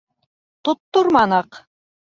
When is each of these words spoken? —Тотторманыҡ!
—Тотторманыҡ! 0.69 1.65